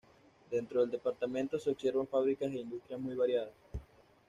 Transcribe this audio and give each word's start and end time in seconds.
Dentro 0.49 0.81
del 0.81 0.89
departamento 0.89 1.59
se 1.59 1.69
observan 1.69 2.07
fábricas 2.07 2.51
e 2.51 2.57
industrias 2.61 2.99
muy 2.99 3.13
variadas. 3.13 3.53